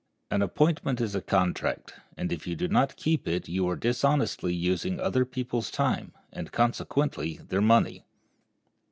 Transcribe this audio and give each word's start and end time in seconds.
An 0.31 0.41
appointment 0.41 0.99
is 0.99 1.13
a 1.13 1.21
contract, 1.21 1.93
and 2.17 2.31
if 2.33 2.47
you 2.47 2.55
do 2.55 2.67
not 2.67 2.95
keep 2.95 3.27
it 3.27 3.47
you 3.47 3.69
are 3.69 3.75
dishonestly 3.75 4.51
using 4.51 4.99
other 4.99 5.25
people's 5.25 5.69
time, 5.69 6.11
and, 6.33 6.51
consequently, 6.51 7.37
their 7.49 7.61
money. 7.61 8.03